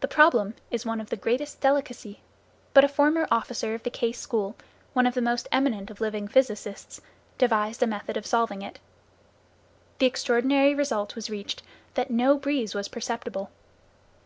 The 0.00 0.08
problem 0.08 0.54
is 0.70 0.86
one 0.86 0.98
of 0.98 1.10
the 1.10 1.14
greatest 1.16 1.60
delicacy, 1.60 2.22
but 2.72 2.84
a 2.84 2.88
former 2.88 3.28
officer 3.30 3.74
of 3.74 3.82
the 3.82 3.90
Case 3.90 4.18
School, 4.18 4.56
one 4.94 5.04
of 5.06 5.12
the 5.12 5.20
most 5.20 5.46
eminent 5.52 5.90
of 5.90 6.00
living 6.00 6.26
physicists, 6.26 7.02
devised 7.36 7.82
a 7.82 7.86
method 7.86 8.16
of 8.16 8.24
solving 8.24 8.62
it. 8.62 8.78
The 9.98 10.06
extraordinary 10.06 10.74
result 10.74 11.14
was 11.14 11.28
reached 11.28 11.62
that 11.92 12.10
no 12.10 12.38
breeze 12.38 12.74
was 12.74 12.88
perceptible. 12.88 13.50